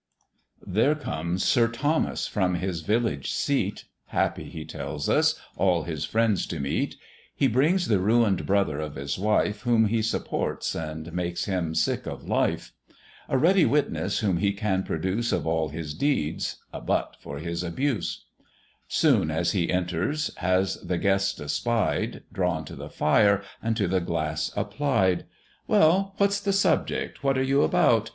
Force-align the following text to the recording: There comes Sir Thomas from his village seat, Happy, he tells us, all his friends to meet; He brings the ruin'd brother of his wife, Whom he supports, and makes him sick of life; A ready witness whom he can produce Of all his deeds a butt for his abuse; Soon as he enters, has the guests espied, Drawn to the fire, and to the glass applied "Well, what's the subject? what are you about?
There 0.65 0.95
comes 0.95 1.43
Sir 1.43 1.67
Thomas 1.67 2.25
from 2.25 2.55
his 2.55 2.81
village 2.81 3.31
seat, 3.31 3.85
Happy, 4.07 4.45
he 4.45 4.65
tells 4.65 5.07
us, 5.07 5.39
all 5.57 5.83
his 5.83 6.05
friends 6.05 6.47
to 6.47 6.59
meet; 6.59 6.95
He 7.35 7.45
brings 7.47 7.85
the 7.87 7.99
ruin'd 7.99 8.47
brother 8.47 8.79
of 8.79 8.95
his 8.95 9.19
wife, 9.19 9.61
Whom 9.61 9.85
he 9.85 10.01
supports, 10.01 10.73
and 10.73 11.13
makes 11.13 11.45
him 11.45 11.75
sick 11.75 12.07
of 12.07 12.27
life; 12.27 12.73
A 13.29 13.37
ready 13.37 13.63
witness 13.63 14.21
whom 14.21 14.37
he 14.37 14.53
can 14.53 14.81
produce 14.81 15.31
Of 15.31 15.45
all 15.45 15.69
his 15.69 15.93
deeds 15.93 16.55
a 16.73 16.81
butt 16.81 17.15
for 17.19 17.37
his 17.37 17.61
abuse; 17.61 18.25
Soon 18.87 19.29
as 19.29 19.51
he 19.51 19.69
enters, 19.69 20.35
has 20.37 20.77
the 20.81 20.97
guests 20.97 21.39
espied, 21.39 22.23
Drawn 22.33 22.65
to 22.65 22.75
the 22.75 22.89
fire, 22.89 23.43
and 23.61 23.77
to 23.77 23.87
the 23.87 24.01
glass 24.01 24.51
applied 24.55 25.25
"Well, 25.67 26.15
what's 26.17 26.39
the 26.39 26.53
subject? 26.53 27.23
what 27.23 27.37
are 27.37 27.43
you 27.43 27.61
about? 27.61 28.09